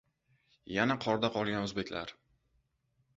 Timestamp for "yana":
0.77-0.95